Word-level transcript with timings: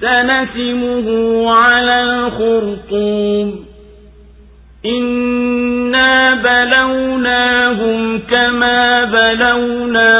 سنسمه 0.00 1.50
على 1.52 2.02
الخرطوم. 2.02 3.66
إنا 4.86 6.34
بلوناهم 6.34 8.18
كما 8.18 9.04
بلونا 9.04 10.16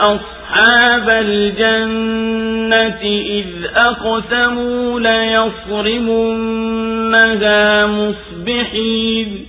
أصحاب 0.00 1.10
الجنة 1.10 3.00
إذ 3.04 3.46
أقسموا 3.74 5.00
ليصرمنها 5.70 6.66
مصبحين 7.86 9.46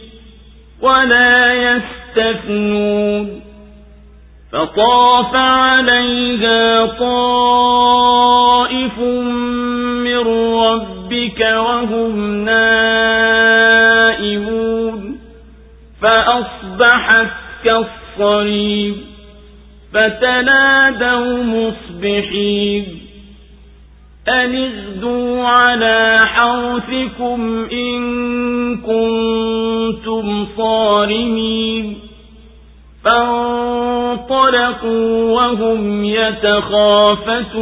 ولا 0.81 1.53
يستثنون 1.53 3.41
فطاف 4.51 5.35
عليها 5.35 6.85
طائف 6.85 8.00
وهم 11.81 12.45
نائمون 12.45 13.61
فأصبحت 16.01 17.27
كالصريم 17.63 18.97
فتنادوا 19.93 21.43
مصبحين 21.43 22.85
أن 24.29 24.55
اغدوا 24.55 25.43
على 25.47 26.19
حرثكم 26.25 27.67
إن 27.71 28.01
كنتم 28.77 30.47
صارمين 30.57 31.97
فانطلقوا 33.03 34.51
وهم 35.31 36.05
يتخافتون 36.05 37.61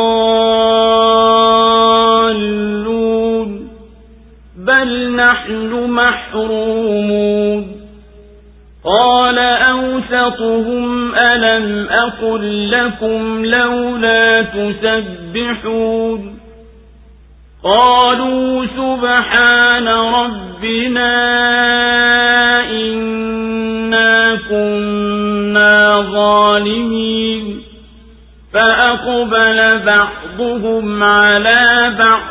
نحن 5.41 5.89
محرومون. 5.89 7.81
قال 8.83 9.39
أوسطهم 9.39 11.15
ألم 11.15 11.87
أقل 11.89 12.71
لكم 12.71 13.45
لولا 13.45 14.41
تسبحون. 14.41 16.39
قالوا 17.63 18.65
سبحان 18.65 19.87
ربنا 19.87 21.13
إنا 22.69 24.39
كنا 24.49 26.01
ظالمين. 26.13 27.61
فأقبل 28.53 29.79
بعضهم 29.85 31.03
على 31.03 31.95
بعض 31.99 32.30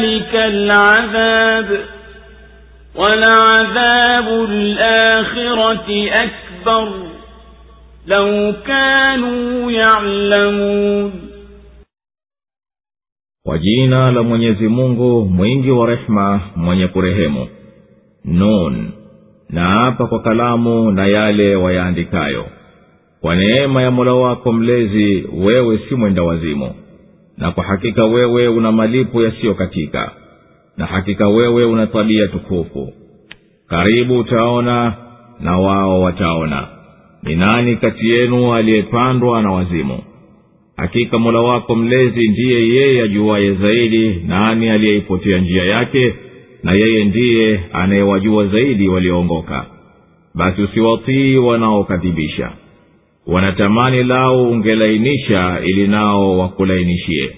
كذلك 0.00 0.34
العذاب 0.34 1.68
ولعذاب 2.94 4.28
الآخرة 4.50 5.88
أكبر 6.24 6.88
لو 8.06 8.52
كانوا 8.66 9.70
يعلمون 9.72 11.12
kwa 13.46 13.58
jina 13.58 14.10
la 14.10 14.22
mwenyezi 14.22 14.68
mungu 14.68 15.24
mwingi 15.24 15.70
wa 15.70 15.86
rehema 15.86 16.40
mwenye 16.56 16.86
kurehemu 16.86 17.48
nun 18.24 18.90
na 19.50 19.68
hapa 19.68 20.06
kwa 20.06 20.22
kalamu 20.22 20.90
na 20.92 21.06
yale 21.06 21.56
wayaandikayo 21.56 22.46
kwa 23.20 23.36
neema 23.36 23.82
ya 23.82 23.90
mola 23.90 24.14
wako 24.14 24.52
mlezi 24.52 25.26
wewe 25.36 25.78
si 25.88 25.94
mwenda 25.94 26.22
wazimu 26.22 26.74
na 27.37 27.51
kwa 27.51 27.63
hakika 27.63 28.05
wewe 28.05 28.47
una 28.47 28.71
malipo 28.71 29.23
yasiyokatika 29.23 30.11
na 30.77 30.85
hakika 30.85 31.27
wewe 31.29 31.65
una 31.65 31.87
tabia 31.87 32.27
tukufu. 32.27 32.93
Karibu 33.67 34.19
utaona 34.19 34.93
na 35.39 35.57
wao 35.59 36.01
wataona. 36.01 36.67
Ni 37.23 37.35
nani 37.35 37.75
kati 37.75 38.09
yenu 38.09 38.53
aliyepandwa 38.53 39.41
na 39.41 39.51
wazimu? 39.51 39.99
Hakika 40.77 41.19
mola 41.19 41.39
wako 41.41 41.75
mlezi 41.75 42.27
ndiye 42.27 42.67
yeye 42.69 43.01
ajuaye 43.01 43.53
zaidi 43.53 44.23
nani 44.27 44.69
aliyeipotea 44.69 45.37
njia 45.37 45.63
yake 45.63 46.15
na 46.63 46.71
yeye 46.73 47.05
ndiye 47.05 47.59
anayewajua 47.73 48.47
zaidi 48.47 48.87
walioongoka. 48.87 49.65
Basi 50.35 50.61
usiwatii 50.61 51.37
wanaokadhibisha 51.37 52.51
wanatamani 53.27 54.03
lao 54.03 54.43
ungelainisha 54.49 55.59
ili 55.65 55.87
nao 55.87 56.37
wakulainishie 56.37 57.35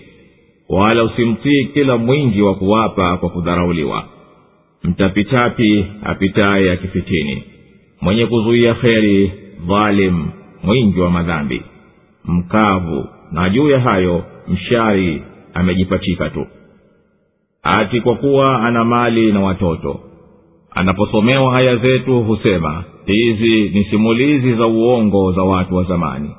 wala 0.70 1.04
usimtii 1.04 1.66
kila 1.66 1.98
mwingi 1.98 2.42
wa 2.42 2.56
kuwapa 2.56 3.18
kwa 3.18 3.30
kudharauliwa. 3.30 4.06
Mtapitapi 4.84 5.86
apitaye 6.04 6.72
akifitini. 6.72 7.44
Mwenye 8.02 8.26
kuzuia 8.26 8.74
kheri 8.74 9.32
dhalim 9.68 10.28
mwingi 10.64 11.00
wa 11.00 11.10
madhambi. 11.12 11.62
Mkavu 12.26 13.08
na 13.32 13.50
juu 13.50 13.70
ya 13.70 13.80
hayo 13.80 14.24
mshari 14.48 15.22
amejipachika 15.54 16.30
tu. 16.30 16.48
Ati 17.64 18.02
kwa 18.02 18.16
kuwa 18.16 18.62
ana 18.64 18.84
mali 18.86 19.32
na 19.32 19.40
watoto 19.40 20.00
anaposomewa 20.76 21.54
haya 21.54 21.76
zetu 21.76 22.24
husema 22.24 22.84
hizi 23.06 23.70
ni 23.70 23.84
simulizi 23.84 24.54
za 24.56 24.66
uongo 24.68 25.32
za 25.32 25.42
watu 25.44 25.76
wa 25.76 25.84
zamani. 25.84 26.30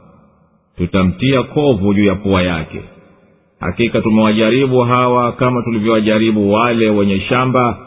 Tutamtia 0.76 1.42
kovu 1.42 1.94
juu 1.94 2.04
ya 2.04 2.14
pua 2.14 2.42
yake. 2.42 2.80
Hakika 3.60 4.00
tumewajaribu 4.00 4.80
hawa 4.80 5.32
kama 5.32 5.62
tulivyowajaribu 5.62 6.52
wale 6.52 6.90
wenye 6.90 7.20
shamba 7.20 7.78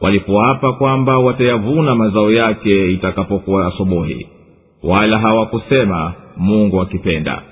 walipoapa 0.00 0.72
kwamba 0.72 1.18
watayavuna 1.18 1.94
mazao 1.94 2.32
yake 2.32 2.92
itakapokuwa 2.92 3.66
asubuhi. 3.66 4.26
Wala 4.82 5.18
hawakusema 5.18 6.12
mungu 6.36 6.80
akipenda. 6.80 7.42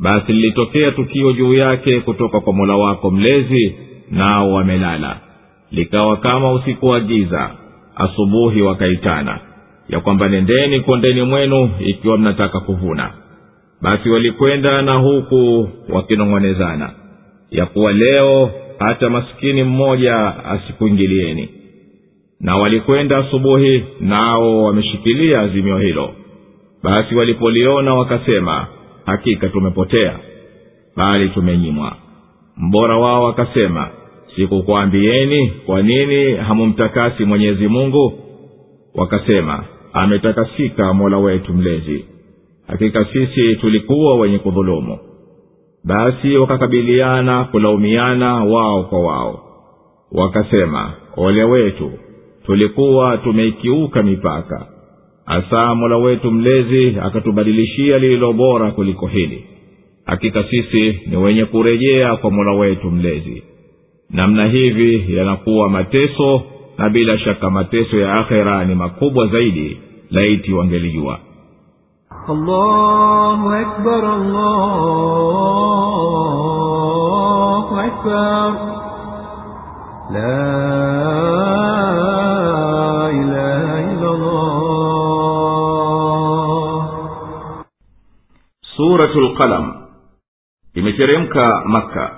Basi 0.00 0.32
lilitokea 0.32 0.90
tukio 0.90 1.32
juu 1.32 1.54
yake 1.54 2.00
kutoka 2.00 2.40
kwa 2.40 2.52
mola 2.52 2.76
wako 2.76 3.10
mlezi 3.10 3.74
nao 4.10 4.52
wamelala. 4.52 5.16
Likawa 5.70 6.16
kama 6.16 6.52
usiku 6.52 6.86
wa 6.86 7.00
giza 7.00 7.50
asubuhi 7.96 8.62
wakaitana 8.62 9.38
ya 9.88 10.00
kwamba 10.00 10.28
nendeni 10.28 10.80
kondeni 10.80 11.22
mwenu 11.22 11.70
ikiwa 11.80 12.18
mnataka 12.18 12.60
kuvuna. 12.60 13.10
Basi 13.82 14.08
walikwenda 14.10 14.82
na 14.82 14.94
huku 14.94 15.68
wakinong'onezana 15.88 16.90
ya 17.50 17.66
kuwa 17.66 17.92
leo 17.92 18.50
hata 18.78 19.10
masikini 19.10 19.64
mmoja 19.64 20.44
asikuingilieni. 20.44 21.48
Na 22.40 22.56
walikwenda 22.56 23.18
asubuhi 23.18 23.84
nao 24.00 24.62
wameshikilia 24.62 25.40
azimio 25.40 25.78
hilo. 25.78 26.10
Basi 26.82 27.14
walipoliona 27.14 27.94
wakasema 27.94 28.66
hakika 29.06 29.48
tumepotea 29.48 30.18
bali 30.96 31.28
tumenyimwa. 31.28 31.96
Mbora 32.56 32.96
wao 32.98 33.28
akasema 33.28 33.88
sikukwambieni 34.36 35.52
kwa 35.66 35.82
nini 35.82 36.32
hamumtakasi 36.34 37.24
mwenyezi 37.24 37.68
mungu? 37.68 38.12
Wakasema 38.94 39.64
ametakasika 39.92 40.94
mola 40.94 41.18
wetu 41.18 41.52
mlezi. 41.54 42.04
Hakika 42.66 43.04
sisi 43.12 43.56
tulikuwa 43.56 44.16
wenye 44.16 44.38
kudhulumu. 44.38 44.98
Basi 45.84 46.36
wakakabiliana 46.36 47.44
kulaumiana 47.44 48.44
wao 48.44 48.82
kwa 48.84 49.00
wao. 49.02 49.40
Wakasema 50.12 50.92
ole 51.16 51.44
wetu 51.44 51.90
tulikuwa 52.46 53.18
tumeikiuka 53.18 54.02
mipaka. 54.02 54.66
Hasa 55.26 55.74
mola 55.74 55.96
wetu 55.96 56.30
mlezi 56.30 56.96
akatubadilishia 57.02 57.98
lililo 57.98 58.32
bora 58.32 58.70
kuliko 58.70 59.06
hili. 59.06 59.44
Hakika 60.04 60.44
sisi 60.44 61.00
ni 61.06 61.16
wenye 61.16 61.44
kurejea 61.44 62.16
kwa 62.16 62.30
mola 62.30 62.52
wetu 62.52 62.90
mlezi 62.90 63.42
namna 64.10 64.46
hivi 64.46 65.16
yanakuwa 65.16 65.68
mateso 65.70 66.42
na 66.78 66.90
bila 66.90 67.18
shaka 67.18 67.50
mateso 67.50 67.98
ya 67.98 68.14
akhera 68.14 68.64
ni 68.64 68.74
makubwa 68.74 69.26
zaidi 69.26 69.78
laiti 70.10 70.52
wangelijua. 70.52 71.18
Suratul 88.76 89.36
qalam 89.38 89.64
imeteremka 90.74 91.62
makka 91.66 92.13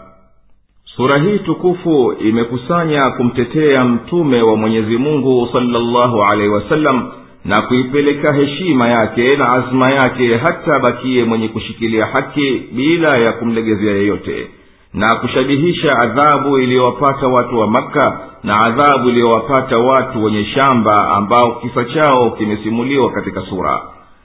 sura 0.96 1.22
hii 1.24 1.38
tukufu 1.38 2.12
imekusanya 2.20 3.10
kumtetea 3.10 3.84
mtume 3.84 4.42
wa 4.42 4.56
mwenyezi 4.56 4.96
mungu 4.96 5.48
salllahu 5.52 6.22
alaihi 6.24 6.48
wasallam 6.52 7.08
na 7.44 7.62
kuipeleka 7.62 8.32
heshima 8.32 8.88
yake 8.88 9.36
na 9.36 9.52
azma 9.52 9.90
yake 9.92 10.36
hata 10.36 10.74
abakie 10.76 11.24
mwenye 11.24 11.48
kushikilia 11.48 12.06
haki 12.06 12.62
bila 12.72 13.16
ya 13.18 13.32
kumlegezea 13.32 13.94
yeyote 13.94 14.46
na 14.94 15.14
kushabihisha 15.16 15.98
adhabu 15.98 16.58
iliyowapata 16.58 17.26
watu 17.26 17.58
wa 17.58 17.66
makka 17.66 18.18
na 18.44 18.60
adhabu 18.60 19.08
iliyowapata 19.08 19.78
watu 19.78 20.24
wenye 20.24 20.44
shamba 20.44 21.08
ambao 21.10 21.54
kisa 21.62 21.84
chao 21.84 22.30
kimesimuliwa 22.30 23.10
katika 23.10 23.42
sura. 23.42 23.80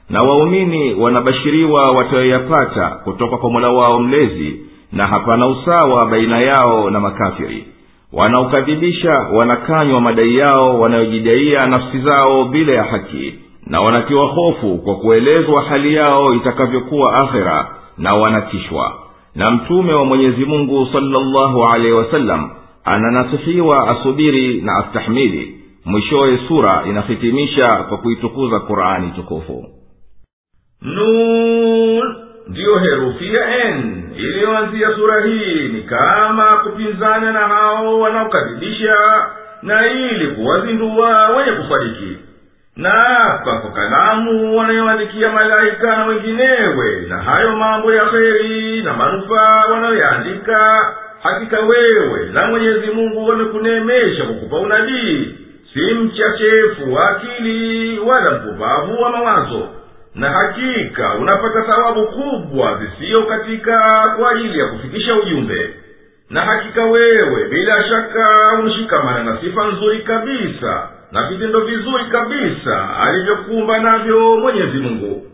Na 0.10 0.22
waumini 0.24 0.94
wanabashiriwa 0.94 1.92
watayoyapata 1.92 2.88
kutoka 3.04 3.38
kwa 3.38 3.50
mola 3.52 3.70
wao 3.70 4.00
mlezi 4.00 4.60
na 4.92 5.08
hapana 5.08 5.48
usawa 5.48 6.06
baina 6.06 6.40
yao 6.40 6.90
na 6.90 7.00
makafiri. 7.00 7.66
Wanaokadhibisha 8.14 9.12
wanakanywa 9.34 10.02
madai 10.02 10.36
yao 10.36 10.80
wanayojidaia 10.80 11.66
nafsi 11.68 12.00
zao 12.00 12.46
bila 12.46 12.74
ya 12.74 12.84
haki 12.84 13.36
na 13.68 13.82
wanatiwa 13.82 14.26
hofu 14.28 14.78
kwa 14.78 14.96
kuelezwa 14.96 15.62
hali 15.64 15.94
yao 15.94 16.34
itakavyokuwa 16.34 17.14
akhera 17.16 17.76
na 17.98 18.14
wanatishwa. 18.14 18.94
Na 19.36 19.52
mtume 19.52 19.94
wa 19.94 20.06
mwenyezi 20.06 20.46
mungu 20.46 20.88
salllahu 20.94 21.64
alaihi 21.66 21.92
wasallam 21.92 22.50
ananasihiwa 22.84 23.90
asubiri 23.90 24.62
na 24.62 24.76
astahmili 24.78 25.56
mwishowe 25.86 26.40
sura 26.48 26.84
inahitimisha 26.90 27.68
kwa 27.90 27.98
kuitukuza 27.98 28.60
qurani 28.60 29.12
tukufu. 29.16 29.66
Nun 30.82 32.16
ndiyo 32.48 32.78
herufi 32.80 33.34
ya 33.34 33.70
n 33.70 34.01
iliyoanzia 34.18 34.88
sura 34.96 35.22
hii 35.26 35.68
ni 35.70 35.82
kama 35.82 36.58
kupinzana 36.58 37.32
na 37.32 37.40
hao 37.40 38.00
wanaokadhibisha 38.00 38.96
na 39.62 39.88
ili 39.92 40.28
kuwazindua 40.28 41.30
wenye 41.30 41.52
kufariki. 41.52 42.18
Na 42.76 42.94
apa 43.34 43.58
kwa 43.60 43.72
kalamu 43.72 44.58
wanayoandikia 44.58 45.30
malaika 45.32 45.98
na 45.98 46.06
wenginewe 46.06 47.02
na 47.10 47.18
hayo 47.18 47.56
mambo 47.56 47.94
ya 47.94 48.06
heri 48.06 48.84
na 48.84 48.94
manufaa 48.94 49.66
wanayoyaandika 49.66 50.92
hakika 51.24 51.58
wewe 51.60 52.30
na 52.34 52.48
mwenyezi 52.48 52.88
mungu 52.92 53.28
wamekuneemesha 53.28 54.24
kukupa 54.24 54.58
unabii. 54.58 55.36
Si 55.74 55.94
mchachefu 55.94 56.94
wa 56.94 57.10
akili 57.10 58.00
wala 58.00 58.32
mpumbavu 58.32 59.02
wa 59.02 59.10
mawazo 59.12 59.68
na 60.16 60.30
hakika 60.30 61.14
unapata 61.16 61.62
thawabu 61.62 62.08
kubwa 62.08 62.80
zisiyo 62.82 63.24
katika 63.24 63.78
kwa 64.18 64.32
ajili 64.32 64.60
ya 64.60 64.66
kufikisha 64.68 65.16
ujumbe. 65.16 65.74
Na 66.30 66.42
hakika 66.42 66.84
wewe 66.86 67.48
bila 67.50 67.84
shaka 67.84 68.26
unashikamana 68.60 69.24
na 69.24 69.42
sifa 69.42 69.68
nzuri 69.68 70.00
kabisa 70.00 70.90
na 71.12 71.30
vitendo 71.30 71.60
vizuri 71.62 72.06
kabisa 72.06 72.98
alivyokumba 73.00 73.80
navyo 73.80 74.38
mwenyezi 74.38 74.78
mungu. 74.78 75.28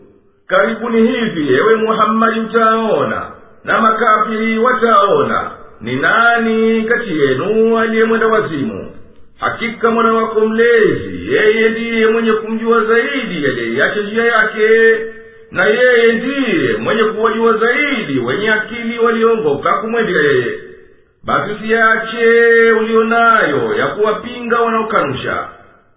Karibuni 0.46 1.08
hivi 1.08 1.54
ewe 1.54 1.76
muhammadi 1.76 2.40
utaona 2.40 3.22
na 3.64 3.80
makafiri 3.80 4.58
wataona 4.58 5.50
ni 5.80 5.96
nani 5.96 6.82
kati 6.84 7.20
yenu 7.20 7.78
aliyemwenda 7.78 8.26
wazimu 8.26 8.92
hakika 9.40 9.90
mwana 9.90 10.12
wako 10.12 10.40
mlezi 10.40 11.32
yeye 11.34 11.68
ndiye 11.68 12.06
mwenye 12.06 12.32
kumjua 12.32 12.84
zaidi 12.84 13.44
yaliyeiacha 13.44 14.00
njia 14.00 14.24
yake. 14.24 14.68
Na 15.50 15.64
yeye 15.66 16.12
ndiye 16.12 16.76
mwenye 16.76 17.02
kuwajua 17.04 17.56
zaidi 17.58 18.18
wenye 18.18 18.50
akili 18.52 18.98
waliongoka 18.98 19.72
kumwendea 19.72 20.22
yeye. 20.22 20.58
Basi 21.24 21.52
usiyache 21.52 22.72
ulionayo 22.72 23.74
ya 23.78 23.86
kuwapinga 23.86 24.60
wanaokanusha. 24.60 25.48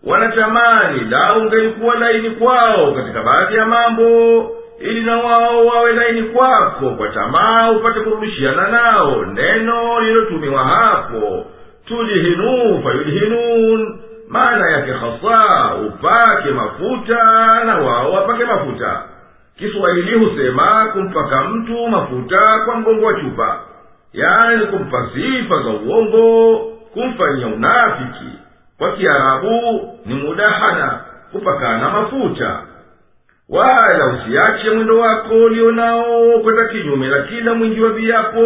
Wanatamani 0.03 1.00
lau 1.10 1.41
ungelikuwa 1.41 1.95
laini 1.95 2.29
kwao 2.29 2.91
katika 2.93 3.24
baadhi 3.24 3.55
ya 3.55 3.65
mambo 3.65 4.51
ili 4.79 5.01
na 5.01 5.17
wao 5.17 5.65
wawe 5.65 5.93
laini 5.93 6.24
kwako 6.24 6.89
kwa 6.89 7.07
tamaa 7.10 7.71
upate 7.71 8.00
kurudishiana 8.00 8.67
nao 8.67 9.25
neno 9.25 10.00
lililotumiwa 10.00 10.63
hapo 10.63 11.45
tudhinu 11.85 12.83
fayudhinun. 12.83 14.00
Maana 14.29 14.69
yake 14.71 14.91
hasa 14.91 15.75
upake 15.75 16.50
mafuta 16.51 17.19
na 17.65 17.77
wao 17.77 18.11
wapake 18.11 18.45
mafuta. 18.45 19.01
Kiswahili 19.57 20.25
husema 20.25 20.89
kumpaka 20.93 21.41
mtu 21.43 21.88
mafuta 21.88 22.41
kwa 22.65 22.75
mgongo 22.75 23.05
wa 23.05 23.13
chupa. 23.13 23.59
Yaani 24.13 24.65
kumpa 24.65 25.09
sifa 25.13 25.55
za 25.63 25.69
uongo 25.69 26.57
kumfanyia 26.93 27.47
unafiki. 27.47 28.29
Kwa 28.77 28.91
kiarabu 28.91 29.51
ni 30.05 30.13
mudahana 30.13 31.00
kupakana 31.31 31.89
mafuta. 31.89 32.59
Wala 33.50 34.05
usiache 34.07 34.69
mwendo 34.69 35.00
wako 35.00 35.35
ulio 35.35 35.71
nao 35.71 36.39
kwenda 36.43 36.65
kinyume 36.65 37.07
na 37.07 37.21
kila 37.21 37.53
mwingi 37.53 37.81
wa 37.81 37.89
viapo 37.89 38.41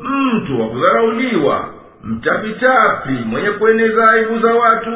mtu 0.00 0.60
wa 0.60 0.68
kudharauliwa 0.68 1.64
mtapitapi 2.08 3.12
mwenye 3.26 3.50
kueneza 3.50 4.08
aibu 4.12 4.38
za 4.38 4.54
watu 4.54 4.90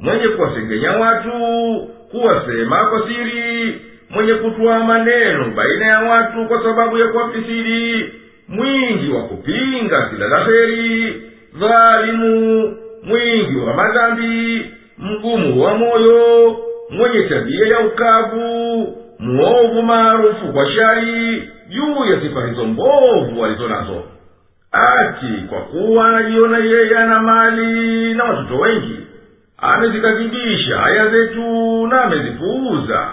mwenye 0.00 0.28
kuwasengenya 0.28 0.92
watu 0.92 1.30
kuwasema 2.10 2.84
kwa 2.90 3.08
siri 3.08 3.80
mwenye 4.10 4.34
kutoa 4.34 4.78
maneno 4.84 5.44
baina 5.56 5.86
ya 5.86 6.10
watu 6.10 6.44
kwa 6.46 6.62
sababu 6.62 6.98
ya 6.98 7.08
kuwafisiri 7.08 8.12
mwingi 8.48 9.12
wa 9.12 9.22
kupinga 9.22 10.10
sila 10.10 10.28
la 10.28 10.44
heri 10.44 11.22
dhalimu 11.60 12.74
mwingi 13.02 13.56
wa 13.56 13.74
madhambi 13.74 14.66
mgumu 14.98 15.62
wa 15.62 15.74
moyo 15.78 16.56
mwenye 16.90 17.22
tabia 17.22 17.66
ya 17.66 17.80
ukavu 17.80 18.96
mwovu 19.18 19.82
maarufu 19.82 20.52
kwa 20.52 20.66
shari 20.72 21.48
juu 21.68 22.04
ya 22.12 22.20
sifa 22.20 22.46
hizo 22.46 22.64
mbovu 22.64 23.40
walizo 23.40 23.68
nazo 23.68 24.02
ati 24.72 25.46
kwa 25.48 25.60
kuwa 25.60 26.08
anajiona 26.08 26.58
yeye 26.58 26.98
ana 26.98 27.20
mali 27.20 28.14
na 28.14 28.24
watoto 28.24 28.56
wengi 28.58 29.06
amezikadhibisha 29.58 30.84
aya 30.84 31.08
zetu 31.08 31.86
na 31.86 32.02
amezipuuza. 32.02 33.08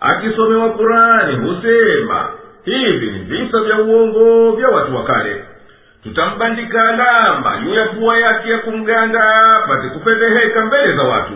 Akisomewa 0.00 0.70
kurani 0.70 1.36
husema 1.36 2.28
hivi 2.64 3.06
ni 3.06 3.18
visa 3.18 3.60
vya 3.60 3.78
uongo 3.82 4.52
vya 4.56 4.68
watu 4.68 4.96
wa 4.96 5.04
kale. 5.04 5.44
Tutambandika 6.02 6.80
alama 6.88 7.58
juu 7.64 7.74
ya 7.74 7.86
pua 7.86 8.18
yake 8.18 8.50
ya 8.50 8.58
kumganga 8.58 9.22
pate 9.68 9.88
kufedheheka 9.88 10.64
mbele 10.64 10.96
za 10.96 11.02
watu. 11.02 11.34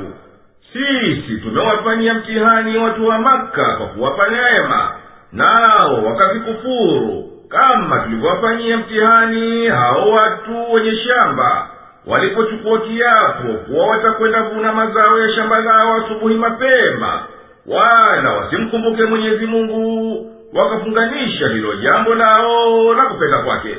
Sisi 0.73 1.37
tumewafanyia 1.43 2.15
mtihani 2.15 2.79
watu 2.79 3.07
wa 3.07 3.19
maka 3.19 3.77
kwa 3.77 3.87
kuwapa 3.87 4.29
neema 4.29 4.93
nao 5.33 6.05
wakazikufuru 6.05 7.30
kama 7.51 7.99
tulivyowafanyia 8.01 8.77
mtihani 8.77 9.67
hao 9.69 10.11
watu 10.11 10.73
wenye 10.73 10.93
shamba. 10.97 11.69
Walipochukua 12.07 12.81
kiapo 12.81 13.53
kuwa 13.67 13.87
watakwenda 13.87 14.43
vuna 14.43 14.73
mazao 14.73 15.19
ya 15.19 15.33
shamba 15.35 15.61
lao 15.61 15.95
asubuhi 15.97 16.35
mapema. 16.35 17.23
Wala 17.67 18.33
wasimkumbuke 18.33 19.05
mwenyezi 19.05 19.47
mungu 19.47 20.27
wakafunganisha 20.55 21.49
hilo 21.49 21.75
jambo 21.77 22.15
lao 22.15 22.95
na 22.95 23.03
kupenda 23.07 23.39
kwake. 23.39 23.77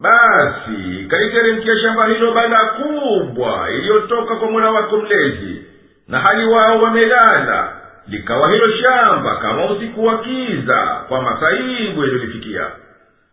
Basi 0.00 1.06
kaliteremkia 1.10 1.78
shamba 1.78 2.06
hilo 2.06 2.32
bala 2.32 2.58
kubwa 2.64 3.70
iliyotoka 3.70 4.36
kwa 4.36 4.50
mola 4.50 4.70
wako 4.70 4.96
mlezi 4.96 5.64
na 6.08 6.18
hali 6.20 6.46
wao 6.46 6.82
wamelala. 6.82 7.72
Likawa 8.08 8.50
hilo 8.52 8.66
shamba 8.70 9.36
kama 9.36 9.64
usiku 9.70 10.04
wa 10.06 10.18
kiza 10.18 11.04
kwa 11.08 11.22
masaibu 11.22 12.00
yaliyolifikia 12.00 12.66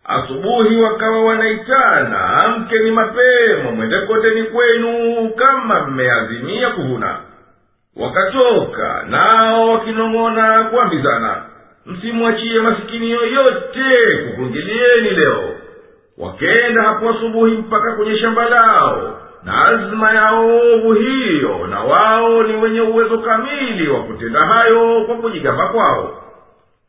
asubuhi 0.05 0.75
wakawa 0.81 1.25
wanaitana 1.25 2.43
amkeni 2.45 2.91
mapema 2.91 3.72
mwende 3.75 3.98
kondeni 4.01 4.43
kwenu 4.43 5.29
kama 5.36 5.88
mmeazimia 5.88 6.69
kuvuna. 6.69 7.17
Wakatoka 7.95 9.03
nao 9.10 9.69
wakinong'ona 9.69 10.63
kuambizana 10.63 11.36
msimwachie 11.86 12.60
masikini 12.60 13.12
yoyote 13.12 14.17
kukungilieni 14.27 15.10
leo. 15.10 15.50
Wakenda 16.17 16.81
hapo 16.83 17.10
asubuhi 17.10 17.51
mpaka 17.57 17.91
kwenye 17.95 18.17
shamba 18.17 18.50
lao 18.50 19.19
na 19.43 19.62
azma 19.65 20.13
yao 20.13 20.57
ovu 20.74 20.93
hiyo 20.93 21.67
na 21.69 21.79
wao 21.79 22.43
ni 22.43 22.55
wenye 22.55 22.81
uwezo 22.81 23.17
kamili 23.17 23.89
wa 23.89 24.03
kutenda 24.03 24.39
hayo 24.45 25.01
kwa 25.05 25.15
kujigamba 25.15 25.67
kwao 25.67 26.23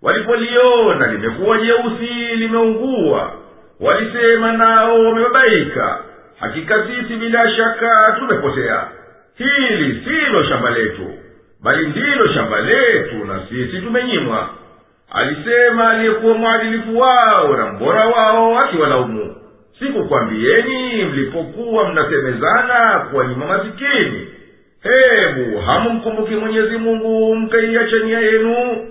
walipoliona 0.04 1.06
limekuwa 1.06 1.58
jeusi 1.58 2.14
limeungua. 2.36 3.32
Walisema 3.80 4.52
nao 4.52 5.04
wamebabaika. 5.04 5.98
Hakika 6.40 6.86
sisi 6.86 7.16
bila 7.16 7.50
shaka 7.50 8.16
tumepotea. 8.18 8.84
Hili 9.36 10.04
silo 10.04 10.44
shamba 10.44 10.70
letu 10.70 11.10
bali 11.62 11.86
ndilo 11.86 12.28
shamba 12.34 12.60
letu 12.60 13.24
na 13.24 13.40
sisi 13.48 13.80
tumenyimwa 13.80 14.48
alisema 15.10 15.90
aliyekuwa 15.90 16.34
mwadilifu 16.34 16.98
wao 16.98 17.56
na 17.56 17.72
mbora 17.72 18.06
wao 18.06 18.58
akiwalaumu. 18.58 19.36
Sikukwambieni 19.78 21.04
mlipokuwa 21.04 21.88
mnasemezana 21.88 22.98
kuwanyima 23.10 23.46
masikini. 23.46 24.28
Hebu 24.82 25.58
hamumkumbuki 25.60 26.34
mwenyezi 26.34 26.76
mungu 26.76 27.34
mkaiacha 27.36 27.96
nia 27.96 28.20
yenu 28.20 28.86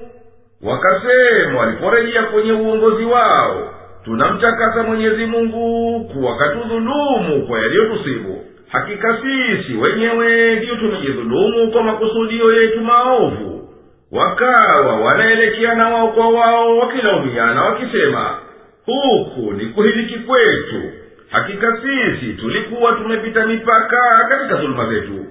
wakasema 0.64 1.60
waliporejea 1.60 2.24
kwenye 2.24 2.52
uongozi 2.52 3.06
wao 3.06 3.74
tunamtakasa 4.06 4.84
mwenyezi 4.84 5.26
mungu 5.26 6.00
kuwa 6.14 6.38
katudhulumu 6.38 7.48
kwa 7.48 7.60
yaliyotusibu. 7.60 8.46
Hakika 8.72 9.18
sisi 9.22 9.74
wenyewe 9.78 10.56
ndiyo 10.56 10.76
tumejidhulumu 10.76 11.72
kwa 11.72 11.84
makusudio 11.84 12.62
yetu 12.62 12.82
maovu. 12.82 13.70
Wakawa 14.12 14.96
wanaelekeana 15.00 15.90
wao 15.90 16.08
kwa 16.08 16.30
wao 16.30 16.78
wakilaumiana 16.78 17.64
wakisema 17.64 18.38
huku 18.86 19.52
ni 19.54 19.66
kuhiliki 19.66 20.16
kwetu. 20.20 20.82
Hakika 21.30 21.78
sisi 21.82 22.34
tulikuwa 22.34 22.94
tumepita 22.94 23.46
mipaka 23.48 24.26
katika 24.30 24.56
dhuluma 24.56 24.90
zetu 24.90 25.26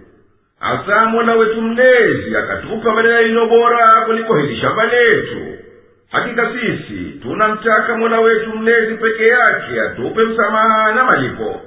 hasa 0.62 1.06
mola 1.06 1.34
wetu 1.34 1.62
mlezi 1.62 2.36
akatupa 2.36 2.94
badala 2.94 3.22
lililo 3.22 3.46
bora 3.46 4.02
kuliko 4.06 4.36
hili 4.36 4.60
shamba 4.60 4.84
letu. 4.86 5.58
Hakika 6.10 6.50
sisi 6.52 7.18
tunamtaka 7.22 7.96
mola 7.98 8.20
wetu 8.20 8.50
mlezi 8.56 8.94
peke 8.94 9.26
yake 9.26 9.80
atupe 9.80 10.24
msamaha 10.24 10.92
na 10.94 11.04
malipo. 11.04 11.60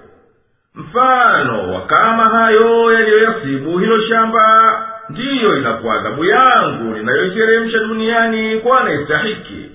Mfano 0.75 1.73
wa 1.73 1.81
kama 1.81 2.23
hayo 2.29 2.93
yaliyoyasibu 2.93 3.77
hilo 3.79 4.01
shamba 4.07 4.41
ndiyo 5.09 5.57
inakuwa 5.57 5.95
adhabu 5.99 6.25
yangu 6.25 6.83
ninayoiteremsha 6.97 7.79
duniani 7.79 8.59
kwa 8.59 8.81
anayestahiki. 8.81 9.71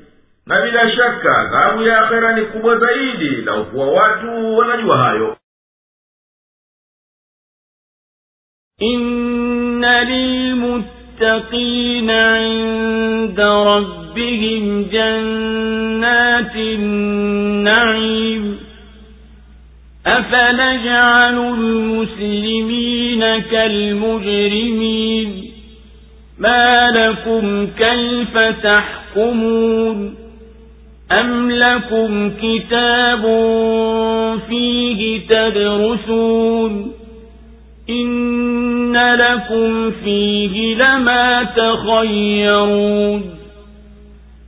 Na 0.46 0.62
bila 0.62 0.90
shaka 0.90 1.38
adhabu 1.38 1.82
ya 1.82 2.00
akhera 2.00 2.32
ni 2.32 2.42
kubwa 2.42 2.78
zaidi 2.78 3.28
laukuwa 3.36 3.86
watu 3.90 4.56
wanajua 4.56 4.98
hayo 4.98 5.36
إن 9.84 10.82
للمتقين 11.20 12.10
عند 12.10 13.40
ربهم 13.40 14.86
جنات 14.92 16.56
النعيم 16.56 18.56
أفنجعل 20.06 21.38
المسلمين 21.38 23.38
كالمجرمين 23.38 25.44
ما 26.38 26.86
لكم 26.86 27.66
كيف 27.78 28.38
تحكمون 28.62 30.14
أم 31.20 31.50
لكم 31.50 32.30
كتاب 32.42 33.22
فيه 34.48 35.20
تدرسون 35.28 36.99
إن 37.90 38.96
لكم 38.96 39.90
فيه 39.90 40.74
لما 40.74 41.42
تخيرون 41.56 43.40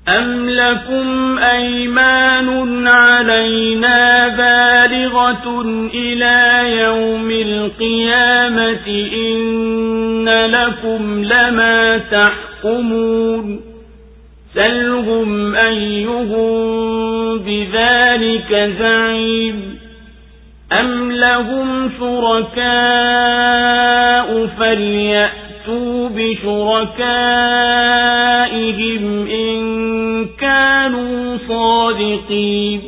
أم 0.08 0.50
لكم 0.50 1.38
أيمان 1.38 2.87
علينا 2.87 4.28
بالغة 4.28 5.61
إلى 5.94 6.64
يوم 6.80 7.30
القيامة 7.30 8.87
إن 9.14 10.28
لكم 10.28 11.25
لما 11.25 11.99
تحكمون 11.99 13.61
سلهم 14.54 15.54
أيهم 15.54 16.58
بذلك 17.38 18.72
زعيم 18.78 19.72
أم 20.81 21.12
لهم 21.12 21.91
شركاء 21.99 22.62
فليأتوا 24.47 26.09
بشركائهم 28.33 29.26
إن 29.26 29.62
كانوا 30.41 31.38
صادقين 31.49 32.83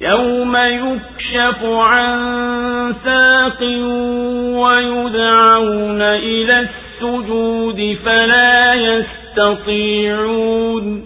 يوم 0.00 0.56
يكشف 0.56 1.64
عن 1.64 2.94
ساق 3.04 3.62
ويدعون 4.62 6.02
إلى 6.02 6.68
السجود 6.68 7.98
فلا 8.04 8.74
يستطيعون 9.36 11.05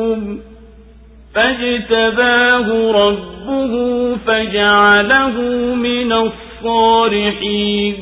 فاجتباه 1.35 2.91
ربه 2.91 3.73
فجعله 4.27 5.41
من 5.75 6.11
الصالحين. 6.11 7.95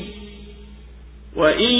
وإن 1.38 1.74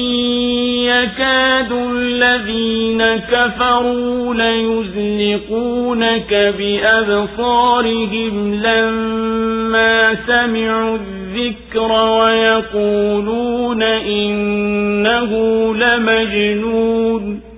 يكاد 0.86 1.72
الذين 1.72 3.15
كفروا 3.15 4.34
ليزلقونك 4.34 6.34
بأبصارهم 6.58 8.56
لما 8.56 10.15
سمعوا 10.27 10.98
الذكر 10.98 11.91
ويقولون 11.91 13.84
إنه 13.84 15.32
لمجنون. 15.75 17.49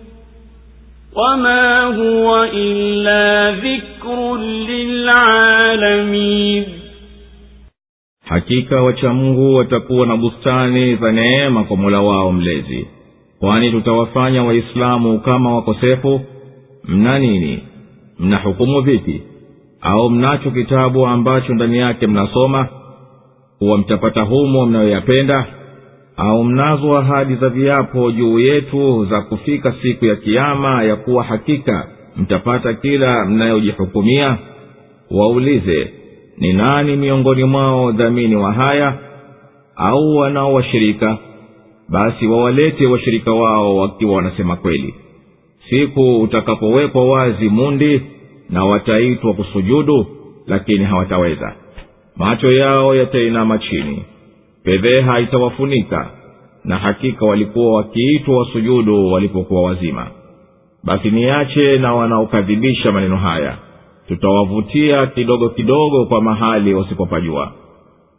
وما 1.21 1.81
هو 1.85 2.45
إلا 2.45 3.51
ذكر 3.51 4.37
للعالمين 5.47 6.65
hakika 8.29 8.83
wachamungu 8.83 9.55
watakuwa 9.55 10.07
na 10.07 10.17
bustani 10.17 10.97
za 10.97 11.13
neema 11.13 11.65
kwa 11.65 11.77
mola 11.77 12.01
wao 12.01 12.33
mlezi 12.33 12.87
kwani 13.41 13.71
tutawafanya 13.71 14.45
waislamu 14.45 15.21
kama 15.21 15.55
wakosefu 15.55 16.21
mna 16.85 17.19
nini 17.19 17.59
mna 18.19 18.37
hukumu 18.37 18.81
vipi 18.81 19.23
au 19.81 20.11
mnacho 20.11 20.51
kitabu 20.51 21.07
ambacho 21.07 21.55
ndani 21.55 21.79
yake 21.79 22.07
mnasoma 22.07 22.69
kuwa 23.59 23.79
mtapata 23.79 24.21
humo 24.23 24.67
mnayoyapenda 24.67 25.47
Au 26.18 26.44
mnazo 26.44 26.98
ahadi 26.98 27.36
za 27.36 27.50
viapo 27.50 28.12
juu 28.12 28.40
yetu 28.40 29.06
za 29.06 29.22
kufika 29.22 29.74
siku 29.82 30.06
ya 30.06 30.16
kiama 30.16 30.84
ya 30.84 30.96
kuwa 30.96 31.24
hakika 31.24 31.88
mtapata 32.18 32.74
kila 32.74 33.26
mnayojihukumia? 33.26 34.38
Waulize 35.12 35.92
ni 36.38 36.54
nani 36.54 36.96
miongoni 36.96 37.44
mwao 37.44 37.92
dhamini 37.92 38.36
wa 38.36 38.54
haya 38.54 38.94
au 39.76 40.16
wanao 40.16 40.54
washirika 40.54 41.18
basi 41.90 42.28
wawalete 42.28 42.86
washirika 42.88 43.32
wao 43.34 43.76
wakiwa 43.78 44.16
wanasema 44.16 44.56
kweli. 44.56 44.94
Siku 45.70 46.22
utakapowekwa 46.22 47.06
wazi 47.10 47.50
mundi 47.50 48.02
na 48.50 48.66
wataitwa 48.66 49.34
kusujudu 49.34 50.06
lakini 50.48 50.84
hawataweza. 50.86 51.56
Macho 52.18 52.52
yao 52.52 52.96
yatainama 52.96 53.58
chini 53.58 54.04
fedheha 54.64 55.20
itawafunika 55.20 56.10
na 56.66 56.78
hakika 56.78 57.26
walikuwa 57.26 57.76
wakiitwa 57.76 58.38
wasujudu 58.38 59.12
walipokuwa 59.12 59.62
wazima. 59.64 60.08
Basi 60.84 61.12
niache 61.12 61.78
na 61.78 61.94
wanaokadhibisha 61.94 62.92
maneno 62.92 63.18
haya. 63.18 63.58
Tutawavutia 64.08 65.08
kidogo 65.08 65.50
kidogo 65.50 66.06
kwa 66.06 66.22
mahali 66.22 66.74
wasipopajua. 66.74 67.52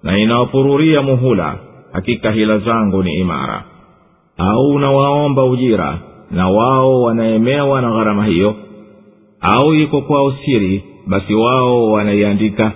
Na 0.03 0.19
inawapururia 0.19 1.03
muhula 1.03 1.59
hakika 1.93 2.31
hila 2.31 2.59
zangu 2.59 3.03
ni 3.03 3.15
imara. 3.15 3.65
Au 4.39 4.71
unawaomba 4.71 5.45
ujira 5.45 5.99
na 6.31 6.49
wao 6.49 7.03
wanaemewa 7.03 7.81
na 7.81 7.91
gharama 7.91 8.27
hiyo? 8.27 8.55
Au 9.41 9.75
iko 9.75 10.01
kwao 10.01 10.33
siri 10.45 10.85
basi 11.07 11.35
wao 11.35 11.85
wanaiandika? 11.93 12.73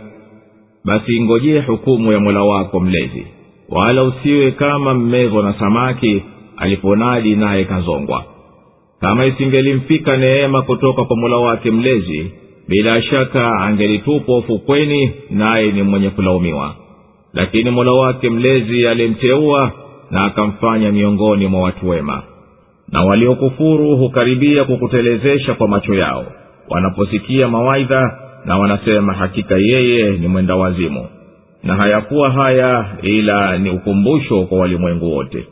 Basi 0.84 1.16
ingojee 1.16 1.60
hukumu 1.60 2.12
ya 2.12 2.20
mola 2.20 2.42
wako 2.42 2.80
mlezi 2.80 3.26
wala 3.68 4.02
usiwe 4.02 4.50
kama 4.50 4.94
mmezwa 4.94 5.42
na 5.42 5.54
samaki 5.58 6.22
aliponadi 6.56 7.36
naye 7.36 7.64
kazongwa. 7.64 8.24
Kama 9.00 9.26
isingelimfika 9.26 10.16
neema 10.16 10.62
kutoka 10.62 11.04
kwa 11.04 11.16
mola 11.16 11.36
wake 11.36 11.70
mlezi 11.70 12.30
bila 12.68 13.02
shaka 13.02 13.52
angelitupwa 13.60 14.38
ufukweni 14.38 15.10
naye 15.30 15.72
ni 15.72 15.82
mwenye 15.82 16.10
kulaumiwa. 16.10 16.74
Lakini 17.34 17.70
mola 17.70 17.92
wake 17.92 18.30
mlezi 18.30 18.86
alimteua 18.86 19.72
na 20.10 20.24
akamfanya 20.24 20.92
miongoni 20.92 21.46
mwa 21.46 21.60
watu 21.60 21.88
wema. 21.88 22.22
Na 22.92 23.02
waliokufuru 23.04 23.96
hukaribia 23.96 24.64
kukutelezesha 24.64 25.54
kwa 25.54 25.68
macho 25.68 25.94
yao. 25.94 26.26
Wanaposikia 26.68 27.48
mawaidha 27.48 28.18
na 28.44 28.58
wanasema 28.58 29.12
hakika 29.14 29.54
yeye 29.56 30.10
ni 30.10 30.28
mwenda 30.28 30.56
wazimu 30.56 31.06
na 31.66 31.74
hayakuwa 31.76 32.30
haya 32.30 32.84
ila 33.02 33.58
ni 33.58 33.70
ukumbusho 33.70 34.44
kwa 34.44 34.58
walimwengu 34.58 35.12
wote. 35.16 35.48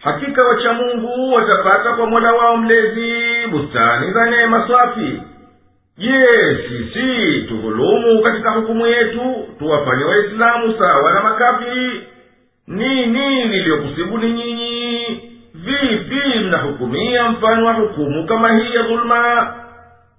Hakika 0.00 0.42
wachamungu 0.44 1.32
watapata 1.34 1.92
kwa 1.96 2.06
mola 2.06 2.32
wao 2.32 2.56
mlezi 2.56 3.12
bustani 3.50 4.12
za 4.12 4.30
neema 4.30 4.68
safi 4.68 5.22
je 5.98 6.18
sisi 6.68 7.42
tudhulumu 7.48 8.22
katika 8.22 8.50
hukumu 8.50 8.86
yetu 8.86 9.46
tuwafanye 9.58 10.04
waislamu 10.04 10.74
sawa 10.78 11.12
na 11.12 11.22
makafiri. 11.22 12.06
Nini 12.68 13.44
niliyokusibuni 13.44 14.32
nyinyi? 14.32 15.04
Vipi 15.54 16.38
mnahukumia 16.38 17.28
mfano 17.30 17.66
wa 17.66 17.72
hukumu 17.72 18.26
kama 18.26 18.52
hii 18.58 18.74
ya 18.74 18.82
dhuluma 18.82 19.54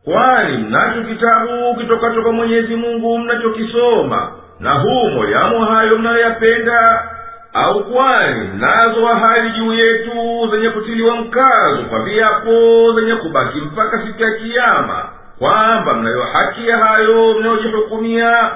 kwani 0.04 0.58
mnacho 0.58 1.02
kitabu 1.04 1.76
kitokacho 1.80 2.22
kwa 2.22 2.32
mwenyezi 2.32 2.76
mungu 2.76 3.18
mnachokisoma 3.20 4.32
na 4.60 4.74
humo 4.74 5.26
yamo 5.26 5.66
hayo 5.66 5.98
mnayoyapenda? 5.98 7.10
Au 7.54 7.84
kwani 7.84 8.48
mnazo 8.48 9.08
ahadi 9.08 9.50
juu 9.50 9.74
yetu 9.74 10.12
zenye 10.52 10.70
kutiliwa 10.70 11.16
mkazo 11.16 11.84
kwa 11.90 12.04
viapo 12.04 12.94
zenye 13.00 13.16
kubaki 13.16 13.58
mpaka 13.58 14.06
siku 14.08 14.22
ya 14.24 14.32
kiama 14.32 15.10
kwamba 15.40 15.94
mnayo 15.94 16.22
haki 16.24 16.68
ya 16.68 16.78
hayo 16.78 17.34
mnayojihukumia. 17.34 18.50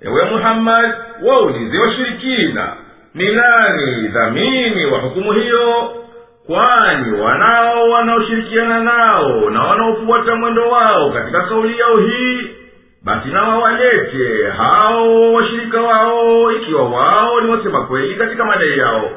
Ewe 0.00 0.24
muhammadi 0.24 0.92
waulize 1.22 1.78
washirikina 1.78 2.72
ni 3.14 3.32
nani 3.32 4.08
dhamini 4.08 4.86
wa 4.86 4.98
hukumu 4.98 5.32
hiyo? 5.32 5.94
Kwani 6.46 7.12
wanao 7.20 7.90
wanaoshirikiana 7.90 8.80
nao 8.80 9.50
na 9.50 9.62
wanaofuata 9.62 10.36
mwendo 10.36 10.68
wao 10.70 11.10
katika 11.10 11.40
kauli 11.42 11.78
yao 11.78 11.94
hii 11.96 12.50
basi 13.04 13.28
na 13.28 13.42
wawalete 13.42 14.50
hao 14.56 15.32
washirika 15.32 15.80
wao 15.80 16.52
ikiwa 16.52 16.88
wao 16.90 17.40
ni 17.40 17.50
wasema 17.50 17.86
kweli 17.86 18.14
katika 18.14 18.44
madai 18.44 18.78
yao. 18.78 19.10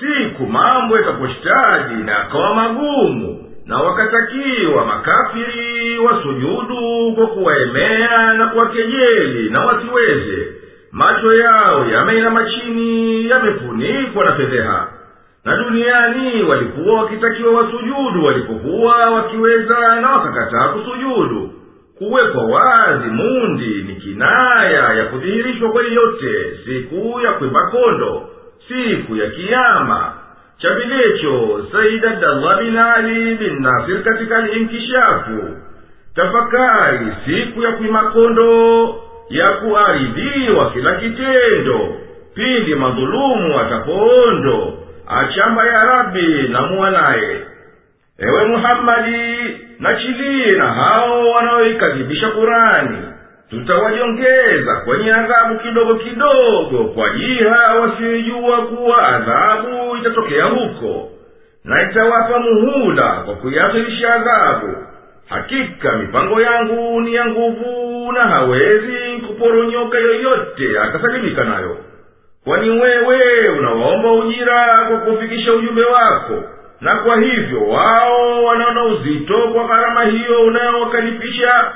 Siku 0.00 0.46
mambo 0.46 0.96
yataposhtadi 0.96 1.94
na 1.94 2.12
yakawa 2.12 2.54
magumu 2.54 3.45
na 3.66 3.78
wakatakiwa 3.78 4.84
makafiri 4.86 5.98
wasujudu 5.98 7.12
kwa 7.16 7.26
kuwaemea 7.26 8.34
na 8.34 8.46
kuwakejeli 8.46 9.50
na 9.50 9.60
wasiweze. 9.64 10.52
Macho 10.92 11.32
yao 11.32 11.86
yameinama 11.92 12.44
chini 12.50 13.28
yamefunikwa 13.30 14.24
na 14.24 14.36
fedheha. 14.36 14.88
Na 15.44 15.56
duniani 15.56 16.42
walikuwa 16.42 17.02
wakitakiwa 17.02 17.52
wasujudu 17.54 18.24
walipokuwa 18.24 18.96
wakiweza 18.96 20.00
na 20.00 20.10
wakakataa 20.10 20.68
kusujudu. 20.68 21.52
Kuwekwa 21.98 22.44
wazi 22.44 23.08
mundi 23.08 23.82
ni 23.82 23.94
kinaya 23.94 24.94
ya 24.94 25.04
kudhihirishwa 25.06 25.70
kweli 25.72 25.94
yote 25.94 26.58
siku 26.64 27.20
ya 27.20 27.32
kwimba 27.32 27.66
kondo 27.70 28.28
siku 28.68 29.16
ya 29.16 29.30
kiyama 29.30 30.12
chavilecho 30.62 31.66
said 31.72 32.04
abdallah 32.04 32.60
bin 33.38 33.62
nasir 33.62 34.02
katika 34.04 34.40
linkishafu 34.40 35.56
tafakari 36.14 37.06
siku 37.26 37.62
ya 37.62 37.72
kuimakondo 37.72 38.94
ya 39.30 39.46
kuaridhiwa 39.48 40.70
kila 40.70 40.92
kitendo. 40.96 41.96
Pindi 42.34 42.74
madhulumu 42.74 43.60
atapoondo 43.60 44.78
achamba 45.06 45.66
ya 45.66 45.84
rabi 45.84 46.48
na 46.48 46.62
mwanaye. 46.66 47.40
Ewe 48.18 48.44
muhammadi 48.44 49.36
nachilie 49.80 50.46
na 50.58 50.72
hao 50.72 51.30
wanaoikadhibisha 51.30 52.28
kurani 52.30 52.98
tutawajongeza 53.50 54.76
kwenye 54.84 55.12
adhabu 55.12 55.58
kidogo 55.58 55.94
kidogo 55.94 56.84
kwa 56.94 57.10
jiha 57.10 57.66
wasiojua 57.80 58.66
kuwa 58.66 59.08
adhabu 59.08 59.96
itatokea 59.96 60.44
huko 60.44 61.08
na 61.64 61.90
itawapa 61.90 62.38
muhula 62.38 63.22
kwa 63.24 63.34
kuiahirisha 63.34 64.14
adhabu. 64.14 64.76
Hakika 65.28 65.92
mipango 65.92 66.40
yangu 66.40 67.00
ni 67.00 67.14
ya 67.14 67.26
nguvu 67.26 68.12
na 68.12 68.20
hawezi 68.20 69.22
kuporonyoka 69.26 69.98
yoyote 69.98 70.78
akasalimika 70.82 71.44
nayo. 71.44 71.76
Kwani 72.44 72.70
wewe 72.70 73.48
unawaomba 73.58 74.12
ujira 74.12 74.86
kwa 74.88 74.98
kufikisha 74.98 75.52
ujumbe 75.54 75.82
wako 75.84 76.42
na 76.80 76.96
kwa 76.96 77.20
hivyo 77.20 77.60
wao 77.68 78.44
wanaona 78.44 78.84
uzito 78.84 79.38
kwa 79.54 79.64
gharama 79.64 80.04
hiyo 80.04 80.42
unayowakalifisha 80.42 81.72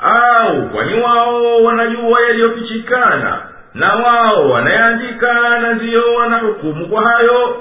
au 0.00 0.68
kwani 0.68 1.00
wao 1.02 1.62
wanajua 1.64 2.20
yaliyofichikana 2.28 3.38
na 3.74 3.94
wao 3.94 4.50
wanayeandika 4.50 5.58
na 5.58 5.72
ndiyo 5.72 6.14
wanahukumu 6.14 6.86
kwa 6.88 7.02
hayo? 7.12 7.56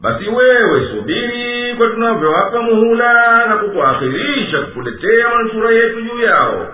Basi 0.00 0.28
wewe 0.28 0.88
subiri 0.90 1.74
kwa 1.78 1.86
tunavyowapa 1.88 2.62
muhula 2.62 3.46
na 3.46 3.56
kukuakhirisha 3.56 4.58
kukuletea 4.58 5.28
manusura 5.28 5.70
yetu 5.70 6.00
juu 6.02 6.20
yao. 6.20 6.66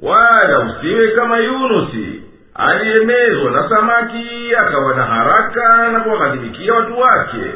Wala 0.00 0.58
usiwe 0.60 1.08
kama 1.08 1.38
yunusi 1.38 2.22
aliyemezwa 2.54 3.50
na 3.50 3.68
samaki 3.68 4.54
akawa 4.56 4.94
na 4.94 5.02
haraka 5.02 5.88
na 5.92 6.00
kuwaghadhibikia 6.00 6.74
watu 6.74 6.98
wake. 7.00 7.54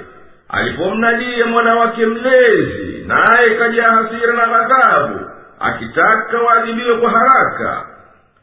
Alipomnadia 0.48 1.46
mwana 1.46 1.74
wake 1.74 2.06
mlezi 2.06 3.04
naye 3.06 3.58
kaja 3.58 3.82
hasira 3.82 4.32
na 4.34 4.46
ghadhabu 4.46 5.20
akitaka 5.60 6.38
waadhibiwe 6.38 6.96
kwa 6.96 7.10
haraka. 7.10 7.86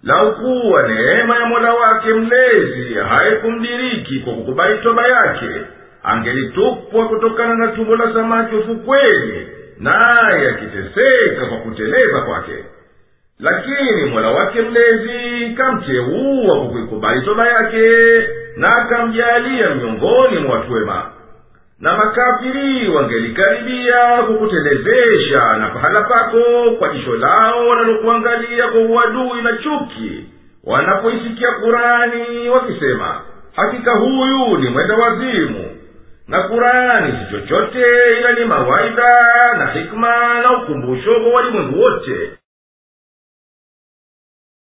Laukuwa 0.03 0.87
neema 0.87 1.35
ya 1.39 1.45
mola 1.45 1.73
wake 1.73 2.13
mlezi 2.13 2.93
haikumdiriki 2.93 4.19
kwa 4.19 4.33
kukubali 4.33 4.77
toba 4.83 5.07
yake. 5.07 5.61
Angelitupwa 6.03 7.07
kutokana 7.07 7.55
na 7.55 7.67
tumbo 7.67 7.95
la 7.95 8.13
samaki 8.13 8.55
ufukweni 8.55 9.47
naye 9.79 10.49
akiteseka 10.49 11.45
kwa 11.49 11.57
kuteleza 11.57 12.21
kwake. 12.21 12.65
Lakini 13.39 14.05
mola 14.05 14.29
wake 14.29 14.61
mlezi 14.61 15.53
kamteua 15.55 16.55
kwa 16.57 16.67
kuikubali 16.67 17.21
toba 17.21 17.47
yake 17.47 17.89
na 18.57 18.75
akamjalia 18.75 19.69
miongoni 19.75 20.37
mwa 20.39 20.55
watu 20.59 20.73
wema 20.73 21.11
na 21.85 21.97
makafiri 21.97 22.89
wangelikaribia 22.89 24.23
kukutelezesha 24.27 25.57
na 25.57 25.69
pahala 25.69 26.01
pako 26.01 26.71
kwa 26.79 26.89
jisho 26.89 27.15
lao 27.15 27.67
wanalokuangalia 27.67 28.67
kwa 28.67 28.81
uadui 28.81 29.41
na 29.43 29.57
chuki 29.57 30.25
wanapoisikia 30.63 31.51
kurani 31.51 32.49
wakisema 32.49 33.21
hakika 33.55 33.91
huyu 33.91 34.57
ni 34.57 34.69
mwenda 34.69 34.95
wazimu. 34.95 35.65
Na 36.27 36.43
kurani 36.43 37.11
si 37.19 37.31
chochote 37.31 37.83
ila 38.19 38.31
ni 38.31 38.45
mawaidha 38.45 39.09
na 39.57 39.65
hikma 39.67 40.39
na 40.43 40.51
ukumbusho 40.57 41.19
kwa 41.19 41.33
walimwengu 41.33 41.81
wote 41.81 42.31